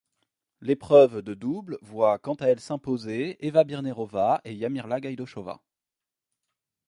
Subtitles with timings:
[0.61, 5.61] L'épreuve de double voit quant à elle s'imposer Eva Birnerová et Jarmila Gajdošová.